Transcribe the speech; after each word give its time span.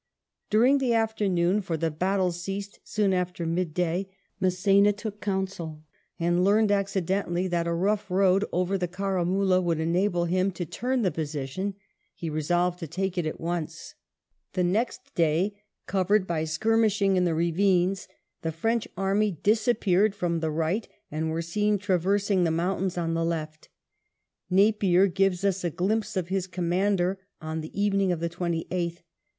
During 0.49 0.79
the 0.79 0.95
afternoon, 0.95 1.61
for 1.61 1.77
the 1.77 1.91
battle 1.91 2.31
ceased 2.31 2.79
soon 2.83 3.13
after 3.13 3.45
midday, 3.45 4.09
Mass^na 4.41 4.97
took 4.97 5.21
council, 5.21 5.83
and 6.19 6.43
learning 6.43 6.71
accidentally 6.71 7.47
that 7.49 7.67
a 7.67 7.71
rough 7.73 8.09
road 8.09 8.43
over 8.51 8.79
the 8.79 8.87
Caramula 8.87 9.61
would 9.61 9.79
enable 9.79 10.25
him 10.25 10.49
to 10.53 10.65
turn 10.65 11.03
the 11.03 11.11
position, 11.11 11.75
he 12.15 12.31
resolved 12.31 12.79
to 12.79 12.87
take 12.87 13.15
it 13.15 13.27
at 13.27 13.39
once. 13.39 13.93
The 14.53 14.63
next 14.63 15.13
day, 15.13 15.61
covered 15.85 16.25
by 16.25 16.45
skirmishing 16.45 17.15
in 17.15 17.23
the 17.25 17.35
ravines, 17.35 18.07
the 18.41 18.51
French 18.51 18.87
army 18.97 19.33
disappeared 19.43 20.15
from 20.15 20.39
the 20.39 20.49
front 20.51 20.87
and 21.11 21.29
were 21.29 21.43
seen 21.43 21.77
traversing 21.77 22.43
the 22.43 22.49
mountains 22.49 22.97
on 22.97 23.13
the 23.13 23.23
left 23.23 23.69
Napier 24.49 25.05
gives 25.05 25.45
us 25.45 25.63
a 25.63 25.69
glimpse 25.69 26.17
of 26.17 26.29
his 26.29 26.47
commander 26.47 27.19
on 27.39 27.61
the 27.61 27.79
evening 27.79 28.11
of 28.11 28.19
the 28.19 28.31
28th. 28.31 29.03